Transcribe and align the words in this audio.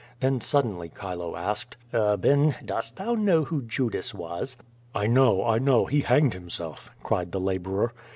Then 0.19 0.41
suddenly 0.41 0.89
Chilo 0.89 1.35
asked: 1.35 1.77
Urban, 1.93 2.55
dost 2.65 2.95
thou 2.95 3.13
know 3.13 3.43
who 3.43 3.61
Judas 3.61 4.15
was?" 4.15 4.57
'*I 4.95 5.05
know, 5.05 5.45
I 5.45 5.59
know. 5.59 5.85
He 5.85 5.99
hanged 6.01 6.33
himself!" 6.33 6.89
cried 7.03 7.31
the 7.31 7.39
laborer. 7.39 7.93